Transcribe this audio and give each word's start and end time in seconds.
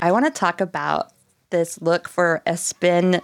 I 0.00 0.12
want 0.12 0.24
to 0.26 0.30
talk 0.30 0.60
about 0.60 1.12
this 1.50 1.80
look 1.80 2.08
for 2.08 2.42
a 2.46 2.56
Spin 2.56 3.20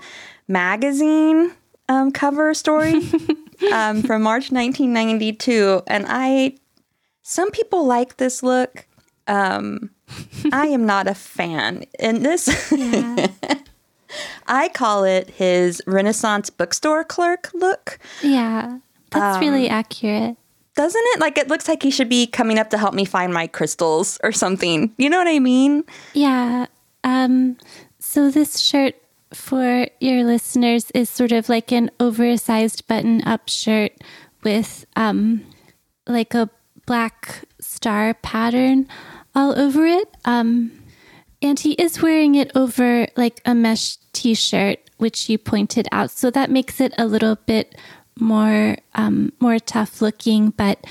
magazine 0.49 1.53
um, 1.89 2.11
cover 2.11 2.55
story 2.55 2.95
um, 3.73 4.03
from 4.03 4.23
March 4.23 4.51
1992. 4.51 5.83
And 5.87 6.07
I, 6.09 6.57
some 7.23 7.51
people 7.51 7.87
like 7.87 8.17
this 8.17 8.43
look. 8.43 8.87
Um, 9.27 9.91
I 10.53 10.67
am 10.67 10.87
not 10.87 11.07
a 11.07 11.15
fan. 11.15 11.85
And 11.99 12.25
this, 12.25 12.73
Yeah. 12.73 13.29
I 14.47 14.69
call 14.69 15.05
it 15.05 15.31
his 15.31 15.83
Renaissance 15.87 16.49
bookstore 16.51 17.05
clerk 17.05 17.51
look. 17.53 17.99
Yeah. 18.23 18.79
That's 19.11 19.41
really 19.41 19.69
accurate. 19.69 20.37
Doesn't 20.77 21.03
it? 21.15 21.21
Like, 21.21 21.39
it 21.39 21.49
looks 21.49 21.69
like 21.69 21.83
he 21.83 21.91
should 21.91 22.09
be 22.09 22.27
coming 22.27 22.59
up 22.59 22.71
to 22.71 22.79
help 22.79 22.95
me 22.95 23.05
find 23.05 23.33
my 23.33 23.47
crystals 23.47 24.19
or 24.25 24.33
something. 24.33 24.93
You 24.99 25.09
know 25.09 25.19
what 25.19 25.29
I 25.29 25.39
mean? 25.39 25.85
Yeah. 26.15 26.67
Um, 27.05 27.57
so 27.99 28.31
this 28.31 28.59
shirt 28.59 28.97
for 29.33 29.87
your 30.01 30.25
listeners 30.25 30.91
is 30.93 31.11
sort 31.11 31.33
of 31.33 31.49
like 31.49 31.73
an 31.73 31.91
oversized 32.01 32.87
button 32.87 33.23
up 33.27 33.49
shirt 33.49 33.93
with 34.43 34.87
um, 34.97 35.45
like 36.07 36.35
a 36.35 36.51
black 36.87 37.45
star 37.61 38.15
pattern 38.15 38.89
all 39.35 39.59
over 39.59 39.87
it. 39.87 40.09
Um, 40.25 40.73
and 41.43 41.59
he 41.59 41.73
is 41.73 42.01
wearing 42.01 42.35
it 42.35 42.51
over 42.55 43.07
like 43.17 43.41
a 43.45 43.55
mesh 43.55 43.97
t 44.13 44.35
shirt, 44.35 44.79
which 44.97 45.29
you 45.29 45.39
pointed 45.39 45.89
out. 45.93 46.11
So 46.11 46.31
that 46.31 46.51
makes 46.51 46.81
it 46.81 46.95
a 46.97 47.07
little 47.07 47.37
bit 47.37 47.75
more 48.19 48.77
um, 48.95 49.33
more 49.41 49.59
tough 49.59 50.01
looking. 50.01 50.51
But 50.51 50.85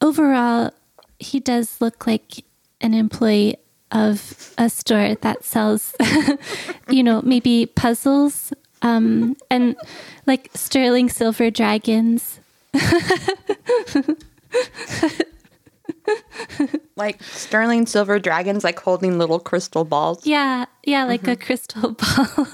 overall, 0.00 0.70
he 1.18 1.40
does 1.40 1.80
look 1.80 2.06
like 2.06 2.44
an 2.80 2.94
employee 2.94 3.56
of 3.90 4.52
a 4.58 4.68
store 4.68 5.14
that 5.14 5.44
sells, 5.44 5.94
you 6.88 7.02
know, 7.02 7.22
maybe 7.22 7.66
puzzles 7.66 8.52
um, 8.82 9.36
and 9.50 9.76
like 10.26 10.50
sterling 10.54 11.08
silver 11.08 11.50
dragons. 11.50 12.40
Like 16.96 17.22
sterling 17.24 17.86
silver 17.86 18.20
dragons, 18.20 18.62
like 18.62 18.78
holding 18.78 19.18
little 19.18 19.40
crystal 19.40 19.84
balls. 19.84 20.24
Yeah, 20.24 20.66
yeah, 20.84 21.04
like 21.04 21.26
a 21.26 21.34
crystal 21.34 21.90
ball. 21.98 22.46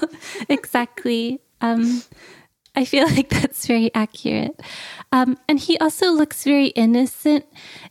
exactly. 0.49 1.39
Um, 1.61 2.01
I 2.75 2.85
feel 2.85 3.05
like 3.15 3.29
that's 3.29 3.67
very 3.67 3.93
accurate. 3.93 4.59
Um, 5.11 5.37
and 5.47 5.59
he 5.59 5.77
also 5.77 6.11
looks 6.11 6.43
very 6.43 6.67
innocent 6.67 7.45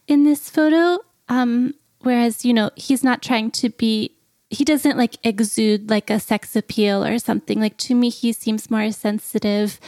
in 0.07 0.25
this 0.25 0.51
photo. 0.51 1.03
Um, 1.29 1.75
whereas, 2.01 2.45
you 2.45 2.53
know, 2.53 2.71
he's 2.77 3.05
not 3.05 3.23
trying 3.23 3.51
to 3.53 3.71
be, 3.71 4.17
he 4.51 4.65
doesn't 4.65 4.97
like 4.97 5.17
exude 5.23 5.91
like 5.91 6.11
a 6.11 6.19
sex 6.19 6.57
appeal 6.57 7.05
or 7.05 7.19
something. 7.19 7.61
Like 7.61 7.77
to 7.79 7.95
me, 7.95 8.11
he 8.11 8.33
seems 8.33 8.71
more 8.71 8.91
sensitive. 8.91 9.79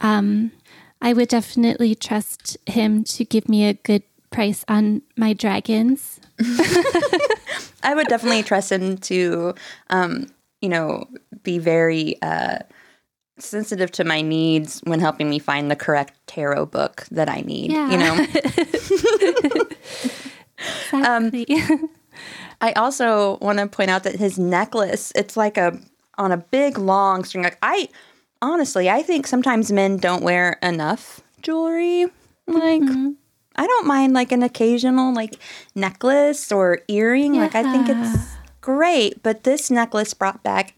Um, 0.00 0.52
I 1.00 1.12
would 1.12 1.28
definitely 1.28 1.94
trust 1.94 2.56
him 2.66 3.04
to 3.04 3.24
give 3.24 3.48
me 3.48 3.66
a 3.66 3.74
good 3.74 4.02
price 4.30 4.64
on 4.66 5.02
my 5.16 5.32
dragons. 5.32 6.20
I 7.82 7.92
would 7.94 8.08
definitely 8.08 8.42
trust 8.42 8.72
him 8.72 8.98
to, 8.98 9.54
um, 9.90 10.26
you 10.60 10.68
know, 10.68 11.04
be 11.44 11.58
very 11.58 12.20
uh, 12.20 12.58
sensitive 13.40 13.90
to 13.92 14.04
my 14.04 14.20
needs 14.20 14.80
when 14.84 15.00
helping 15.00 15.28
me 15.30 15.38
find 15.38 15.70
the 15.70 15.76
correct 15.76 16.18
tarot 16.26 16.66
book 16.66 17.06
that 17.10 17.28
I 17.28 17.40
need. 17.40 17.72
Yeah. 17.72 17.90
You 17.90 17.98
know, 17.98 18.26
Exactly. 20.92 21.46
Um, 21.60 21.90
I 22.60 22.72
also 22.72 23.38
want 23.40 23.58
to 23.58 23.66
point 23.66 23.90
out 23.90 24.02
that 24.04 24.16
his 24.16 24.38
necklace, 24.38 25.12
it's 25.14 25.36
like 25.36 25.56
a 25.56 25.78
on 26.16 26.32
a 26.32 26.36
big 26.36 26.78
long 26.78 27.24
string. 27.24 27.44
Like 27.44 27.58
I 27.62 27.88
honestly, 28.42 28.90
I 28.90 29.02
think 29.02 29.26
sometimes 29.26 29.70
men 29.70 29.98
don't 29.98 30.22
wear 30.22 30.58
enough 30.62 31.20
jewelry. 31.42 32.06
Like 32.46 32.82
mm-hmm. 32.82 33.10
I 33.54 33.66
don't 33.66 33.86
mind 33.86 34.14
like 34.14 34.32
an 34.32 34.42
occasional 34.42 35.14
like 35.14 35.36
necklace 35.74 36.50
or 36.50 36.80
earring. 36.88 37.34
Like 37.34 37.54
I 37.54 37.62
think 37.62 37.88
it's 37.88 38.26
great, 38.60 39.22
but 39.22 39.44
this 39.44 39.70
necklace 39.70 40.14
brought 40.14 40.42
back 40.42 40.74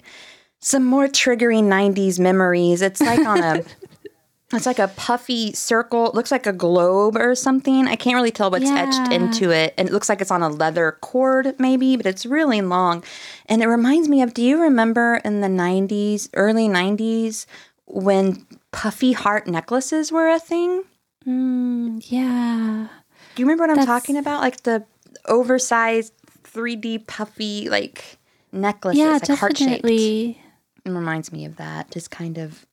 some 0.61 0.85
more 0.85 1.07
triggering 1.09 1.65
90s 1.65 2.19
memories. 2.19 2.83
It's 2.83 3.01
like 3.01 3.25
on 3.27 3.43
a 3.43 3.65
it's 4.53 4.67
like 4.67 4.79
a 4.79 4.89
puffy 4.89 5.53
circle. 5.53 6.07
It 6.09 6.15
looks 6.15 6.31
like 6.31 6.47
a 6.47 6.53
globe 6.53 7.17
or 7.17 7.35
something. 7.35 7.87
I 7.87 7.97
can't 7.97 8.15
really 8.17 8.31
tell 8.31 8.51
what's 8.51 8.69
etched 8.69 9.13
into 9.13 9.51
it. 9.51 9.75
And 9.79 9.89
it 9.89 9.93
looks 9.93 10.09
like 10.09 10.21
it's 10.21 10.31
on 10.31 10.43
a 10.43 10.49
leather 10.49 10.99
cord, 11.01 11.55
maybe, 11.59 11.97
but 11.97 12.05
it's 12.07 12.27
really 12.27 12.61
long. 12.61 13.05
And 13.47 13.63
it 13.63 13.67
reminds 13.69 14.09
me 14.09 14.23
of 14.23 14.35
do 14.35 14.43
you 14.43 14.61
remember 14.61 15.21
in 15.25 15.41
the 15.41 15.49
90s, 15.49 16.29
early 16.35 16.69
90s, 16.69 17.47
when 17.87 18.45
puffy 18.73 19.13
heart 19.13 19.47
necklaces 19.47 20.11
were 20.13 20.29
a 20.29 20.39
thing? 20.41 20.83
Mm, 21.27 22.03
yeah. 22.11 22.89
Do 23.35 23.43
you 23.43 23.47
remember 23.47 23.67
what 23.69 23.79
I'm 23.79 23.87
talking 23.87 24.17
about? 24.17 24.41
Like 24.41 24.63
the 24.65 24.85
oversized 25.27 26.13
3D 26.45 27.07
puffy, 27.07 27.69
like 27.69 28.19
necklaces, 28.53 28.99
Yeah, 28.99 29.13
like 29.13 29.39
heart 29.39 29.57
shaped. 29.57 29.83
definitely. 29.83 30.43
It 30.85 30.91
reminds 30.91 31.33
me 31.33 31.45
of 31.45 31.57
that. 31.57 31.91
Just 31.91 32.11
kind 32.11 32.39
of 32.39 32.67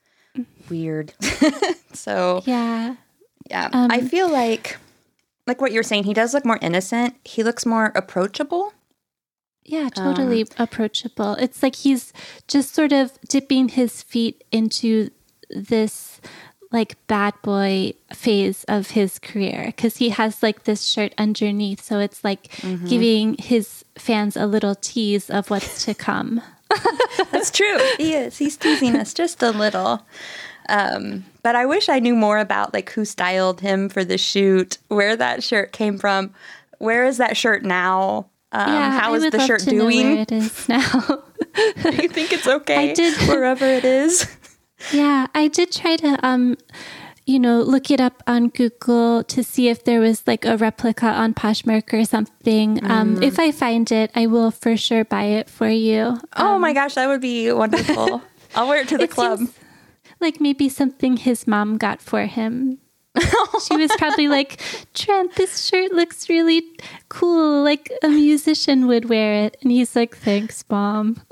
weird. 0.69 1.13
so 1.93 2.41
Yeah. 2.45 2.95
yeah, 3.49 3.69
Um, 3.73 3.91
I 3.91 4.01
feel 4.01 4.29
like 4.29 4.77
like 5.45 5.61
what 5.61 5.71
you're 5.71 5.83
saying. 5.83 6.03
He 6.03 6.13
does 6.13 6.33
look 6.33 6.45
more 6.45 6.59
innocent. 6.61 7.15
He 7.23 7.41
looks 7.43 7.65
more 7.65 7.91
approachable. 7.95 8.73
Yeah, 9.63 9.89
totally 9.89 10.45
approachable. 10.57 11.33
It's 11.33 11.61
like 11.61 11.75
he's 11.75 12.13
just 12.47 12.73
sort 12.73 12.93
of 12.93 13.17
dipping 13.27 13.69
his 13.69 14.01
feet 14.01 14.43
into 14.51 15.09
this 15.49 16.21
like 16.71 16.95
bad 17.07 17.33
boy 17.43 17.93
phase 18.13 18.65
of 18.67 18.91
his 18.91 19.19
career 19.19 19.63
because 19.67 19.97
he 19.97 20.09
has 20.09 20.43
like 20.43 20.63
this 20.63 20.83
shirt 20.85 21.13
underneath. 21.17 21.81
So 21.81 21.99
it's 21.99 22.23
like 22.23 22.49
giving 22.87 23.35
his 23.39 23.83
fans 23.97 24.35
a 24.37 24.45
little 24.45 24.75
tease 24.75 25.29
of 25.29 25.49
what's 25.49 25.83
to 25.85 25.93
come. 25.93 26.41
That's 27.31 27.51
true. 27.51 27.77
he 27.97 28.13
is. 28.13 28.37
He's 28.37 28.57
teasing 28.57 28.95
us 28.95 29.13
just 29.13 29.41
a 29.43 29.51
little. 29.51 30.05
Um, 30.69 31.25
but 31.43 31.55
I 31.55 31.65
wish 31.65 31.87
I 31.89 31.99
knew 31.99 32.15
more 32.15 32.39
about 32.39 32.73
like 32.73 32.89
who 32.91 33.05
styled 33.05 33.61
him 33.61 33.87
for 33.89 34.03
the 34.03 34.17
shoot, 34.17 34.77
where 34.89 35.15
that 35.15 35.43
shirt 35.43 35.71
came 35.71 35.97
from, 35.97 36.33
where 36.79 37.05
is 37.05 37.17
that 37.17 37.37
shirt 37.37 37.63
now? 37.63 38.29
Um, 38.51 38.69
how 38.69 39.13
I 39.13 39.17
is 39.17 39.31
the 39.31 39.45
shirt 39.45 39.61
to 39.61 39.71
know 39.73 39.85
where 39.85 39.91
doing? 39.91 40.17
it 40.17 40.31
is 40.31 40.67
now. 40.69 41.23
Do 41.83 41.95
you 41.95 42.09
think 42.09 42.31
it's 42.33 42.47
okay 42.47 42.91
I 42.91 42.93
did- 42.93 43.17
wherever 43.27 43.65
it 43.65 43.85
is? 43.85 44.27
Yeah, 44.93 45.27
I 45.33 45.47
did 45.47 45.71
try 45.71 45.95
to 45.97 46.19
um 46.25 46.55
you 47.27 47.37
know, 47.39 47.61
look 47.61 47.91
it 47.91 47.99
up 47.99 48.23
on 48.25 48.47
Google 48.49 49.21
to 49.25 49.43
see 49.43 49.67
if 49.67 49.83
there 49.83 49.99
was 49.99 50.23
like 50.25 50.45
a 50.45 50.55
replica 50.57 51.07
on 51.07 51.33
Poshmark 51.33 51.93
or 51.93 52.05
something. 52.05 52.77
Mm. 52.77 52.89
Um, 52.89 53.21
if 53.21 53.37
I 53.37 53.51
find 53.51 53.91
it, 53.91 54.09
I 54.15 54.27
will 54.27 54.49
for 54.49 54.77
sure 54.77 55.03
buy 55.03 55.25
it 55.25 55.49
for 55.49 55.67
you. 55.69 56.19
oh 56.37 56.57
my 56.57 56.71
gosh, 56.73 56.95
that 56.95 57.07
would 57.07 57.21
be 57.21 57.51
wonderful. 57.51 58.21
I'll 58.55 58.67
wear 58.67 58.81
it 58.81 58.87
to 58.89 58.97
the 58.97 59.03
It 59.03 59.11
club. 59.11 59.41
like 60.19 60.39
maybe 60.39 60.69
something 60.69 61.17
his 61.17 61.45
mom 61.45 61.77
got 61.77 62.01
for 62.01 62.25
him. 62.25 62.79
she 63.67 63.75
was 63.75 63.91
probably 63.97 64.27
like, 64.29 64.61
Trent, 64.93 65.35
this 65.35 65.65
shirt 65.65 65.91
looks 65.91 66.29
really 66.29 66.63
cool. 67.09 67.63
Like 67.63 67.91
a 68.03 68.09
musician 68.09 68.87
would 68.87 69.09
wear 69.09 69.33
it. 69.45 69.57
And 69.61 69.71
he's 69.71 69.95
like, 69.95 70.15
thanks, 70.15 70.63
mom. 70.69 71.21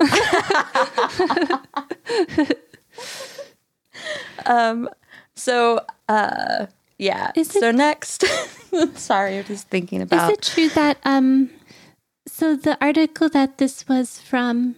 Um, 4.44 4.88
so 5.36 5.80
uh, 6.08 6.66
yeah. 6.98 7.30
Is 7.36 7.54
it- 7.54 7.60
so 7.60 7.70
next, 7.70 8.24
sorry, 8.94 9.38
I'm 9.38 9.44
just 9.44 9.68
thinking 9.68 10.02
about. 10.02 10.32
Is 10.32 10.38
it 10.38 10.42
true 10.42 10.68
that 10.70 10.98
um 11.04 11.50
so 12.26 12.56
the 12.56 12.76
article 12.84 13.28
that 13.30 13.58
this 13.58 13.86
was 13.88 14.20
from 14.20 14.74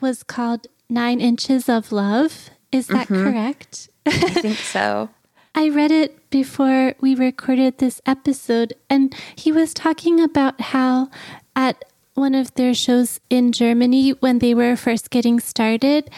was 0.00 0.22
called 0.22 0.66
Nine 0.88 1.20
Inches 1.20 1.68
of 1.68 1.90
Love? 1.92 2.50
Is 2.72 2.88
that 2.88 3.08
Mm-hmm. 3.08 3.24
correct? 3.32 3.88
I 4.06 4.10
think 4.44 4.58
so. 4.58 5.08
I 5.54 5.70
read 5.70 5.90
it 5.90 6.28
before 6.30 6.94
we 7.00 7.14
recorded 7.14 7.78
this 7.78 8.02
episode, 8.04 8.74
and 8.90 9.14
he 9.34 9.50
was 9.50 9.72
talking 9.72 10.20
about 10.20 10.60
how 10.60 11.08
at 11.56 11.82
one 12.14 12.34
of 12.34 12.52
their 12.54 12.74
shows 12.74 13.20
in 13.30 13.52
Germany, 13.52 14.10
when 14.20 14.38
they 14.40 14.52
were 14.54 14.76
first 14.76 15.08
getting 15.10 15.40
started, 15.40 16.10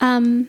um, 0.00 0.48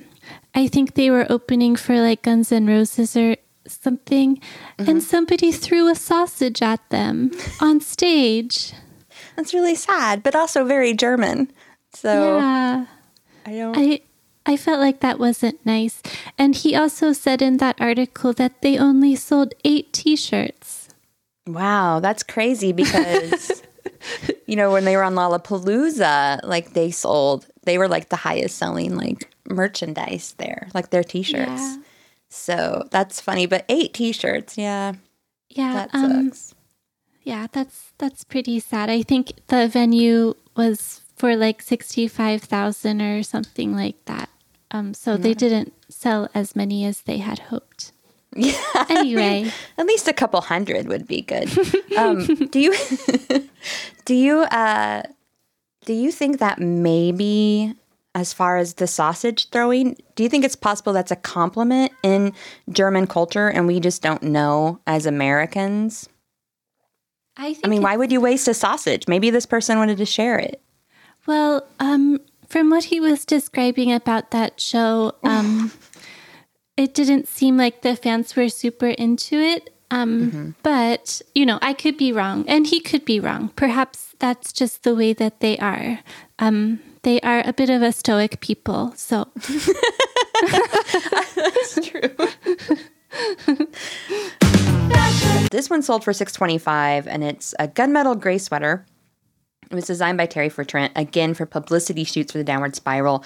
I 0.56 0.68
think 0.68 0.94
they 0.94 1.10
were 1.10 1.26
opening 1.30 1.76
for 1.76 2.00
like 2.00 2.24
Guns 2.24 2.52
N' 2.52 2.68
Roses 2.68 3.16
or 3.16 3.36
something, 3.68 4.42
and 4.78 4.88
mm-hmm. 4.88 5.00
somebody 5.00 5.52
threw 5.52 5.90
a 5.90 5.96
sausage 5.96 6.62
at 6.62 6.88
them 6.90 7.32
on 7.62 7.82
stage. 7.82 8.74
That's 9.36 9.54
really 9.54 9.76
sad, 9.76 10.24
but 10.24 10.36
also 10.36 10.66
very 10.66 10.94
German. 10.94 11.52
So 11.94 12.38
Yeah. 12.38 12.86
I 13.46 13.52
don't. 13.52 13.78
I 13.78 14.02
I 14.46 14.56
felt 14.56 14.80
like 14.80 15.02
that 15.02 15.20
wasn't 15.20 15.60
nice. 15.66 16.02
And 16.38 16.56
he 16.56 16.74
also 16.74 17.12
said 17.12 17.42
in 17.42 17.58
that 17.58 17.76
article 17.82 18.32
that 18.34 18.62
they 18.62 18.78
only 18.78 19.16
sold 19.16 19.54
eight 19.66 19.92
t-shirts. 19.92 20.88
wow, 21.46 22.00
that's 22.00 22.24
crazy 22.24 22.72
because 22.72 23.62
you 24.46 24.56
know, 24.56 24.72
when 24.72 24.86
they 24.86 24.96
were 24.96 25.04
on 25.04 25.16
Lollapalooza, 25.16 26.40
like 26.44 26.74
they 26.74 26.92
sold, 26.92 27.48
they 27.64 27.78
were 27.78 27.88
like 27.88 28.10
the 28.10 28.16
highest 28.16 28.58
selling 28.58 28.96
like 28.96 29.30
merchandise 29.50 30.36
there, 30.38 30.68
like 30.74 30.90
their 30.90 31.04
t-shirts. 31.04 31.50
Yeah. 31.50 31.78
So 32.30 32.88
that's 32.92 33.22
funny, 33.22 33.46
but 33.46 33.66
eight 33.70 33.94
t-shirts, 33.94 34.58
yeah, 34.58 34.94
Yeah. 35.50 35.74
that 35.74 35.90
um, 35.94 36.26
sucks. 36.32 36.54
Yeah, 37.24 37.48
that's 37.52 37.92
that's 37.98 38.24
pretty 38.24 38.60
sad. 38.60 38.90
I 38.90 39.02
think 39.04 39.34
the 39.48 39.68
venue 39.68 40.34
was 40.56 41.02
for 41.16 41.36
like 41.36 41.62
sixty 41.62 42.08
five 42.08 42.42
thousand 42.44 43.02
or 43.02 43.24
something 43.24 43.76
like 43.76 44.04
that. 44.06 44.30
Um, 44.72 44.94
so 44.94 45.16
they 45.18 45.34
didn't 45.34 45.74
sell 45.90 46.30
as 46.34 46.56
many 46.56 46.84
as 46.86 47.02
they 47.02 47.18
had 47.18 47.40
hoped. 47.52 47.92
Yeah. 48.36 48.54
Anyway, 48.90 49.52
At 49.80 49.88
least 49.88 50.08
a 50.08 50.14
couple 50.14 50.40
hundred 50.42 50.88
would 50.88 51.08
be 51.08 51.22
good. 51.22 51.50
Um, 51.98 52.26
do 52.52 52.60
you 52.60 52.74
do 54.06 54.14
you 54.14 54.40
uh, 54.44 55.04
do 55.86 55.94
you 55.94 56.12
think 56.12 56.40
that 56.40 56.60
maybe 56.60 57.74
as 58.18 58.34
far 58.34 58.58
as 58.58 58.74
the 58.74 58.88
sausage 58.88 59.48
throwing, 59.52 59.96
do 60.16 60.24
you 60.24 60.30
think 60.30 60.44
it's 60.44 60.56
possible 60.56 60.92
that's 60.92 61.12
a 61.12 61.16
compliment 61.16 61.92
in 62.02 62.34
German 62.72 63.06
culture 63.06 63.48
and 63.48 63.68
we 63.68 63.80
just 63.80 64.02
don't 64.02 64.24
know 64.24 64.80
as 64.88 65.06
Americans? 65.06 66.10
I 67.38 67.54
think 67.54 67.68
I 67.68 67.70
mean, 67.70 67.84
why 67.84 67.96
would 67.96 68.12
you 68.12 68.20
waste 68.20 68.48
a 68.48 68.56
sausage? 68.56 69.08
Maybe 69.08 69.30
this 69.30 69.46
person 69.46 69.78
wanted 69.78 70.00
to 70.00 70.06
share 70.08 70.40
it. 70.40 70.60
Well, 71.28 71.68
um, 71.80 72.20
from 72.50 72.72
what 72.72 72.86
he 72.86 73.00
was 73.00 73.24
describing 73.24 73.94
about 73.94 74.32
that 74.32 74.60
show, 74.60 75.14
um, 75.22 75.72
it 76.76 76.96
didn't 76.96 77.28
seem 77.28 77.56
like 77.56 77.84
the 77.84 77.96
fans 77.96 78.36
were 78.36 78.50
super 78.50 78.88
into 78.88 79.36
it. 79.36 79.77
Um, 79.90 80.56
But, 80.64 81.22
you 81.34 81.46
know, 81.46 81.60
I 81.62 81.74
could 81.74 81.98
be 81.98 82.12
wrong, 82.12 82.46
and 82.48 82.68
he 82.68 82.80
could 82.80 83.06
be 83.06 83.20
wrong. 83.20 83.50
Perhaps 83.56 84.16
that's 84.20 84.52
just 84.52 84.84
the 84.84 84.96
way 84.96 85.14
that 85.14 85.40
they 85.40 85.58
are. 85.60 86.00
Um, 86.40 86.80
they 87.04 87.22
are 87.22 87.42
a 87.46 87.54
bit 87.54 87.70
of 87.70 87.82
a 87.82 87.92
stoic 87.92 88.40
people. 88.42 88.92
So, 88.96 89.28
This 95.52 95.70
one 95.70 95.82
sold 95.82 96.04
for 96.04 96.14
six 96.14 96.34
twenty 96.34 96.58
five, 96.58 97.08
and 97.08 97.24
it's 97.24 97.56
a 97.58 97.68
gunmetal 97.68 98.20
gray 98.20 98.38
sweater. 98.38 98.86
It 99.70 99.76
was 99.76 99.86
designed 99.86 100.18
by 100.18 100.26
Terry 100.26 100.50
for 100.50 100.64
Trent, 100.64 100.94
again 100.96 101.34
for 101.34 101.46
publicity 101.46 102.04
shoots 102.04 102.32
for 102.32 102.38
the 102.38 102.44
Downward 102.44 102.76
Spiral. 102.76 103.24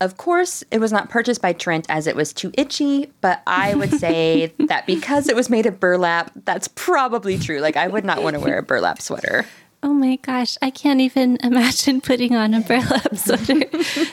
Of 0.00 0.16
course, 0.16 0.64
it 0.70 0.78
was 0.78 0.92
not 0.92 1.10
purchased 1.10 1.42
by 1.42 1.52
Trent 1.52 1.84
as 1.90 2.06
it 2.06 2.16
was 2.16 2.32
too 2.32 2.50
itchy, 2.56 3.12
but 3.20 3.42
I 3.46 3.74
would 3.74 3.92
say 3.92 4.46
that 4.58 4.86
because 4.86 5.28
it 5.28 5.36
was 5.36 5.50
made 5.50 5.66
of 5.66 5.78
burlap, 5.78 6.30
that's 6.44 6.68
probably 6.68 7.38
true. 7.38 7.58
Like, 7.60 7.76
I 7.76 7.86
would 7.86 8.04
not 8.04 8.22
want 8.22 8.34
to 8.34 8.40
wear 8.40 8.56
a 8.58 8.62
burlap 8.62 9.02
sweater. 9.02 9.44
oh 9.82 9.92
my 9.92 10.16
gosh, 10.16 10.56
I 10.62 10.70
can't 10.70 11.00
even 11.02 11.36
imagine 11.42 12.00
putting 12.10 12.34
on 12.34 12.54
a 12.54 12.60
burlap 12.60 13.14
sweater. 13.16 13.60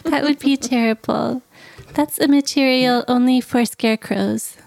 that 0.04 0.24
would 0.24 0.40
be 0.40 0.58
terrible. 0.58 1.42
That's 1.94 2.20
a 2.20 2.28
material 2.28 3.06
only 3.08 3.40
for 3.40 3.64
scarecrows. 3.66 4.58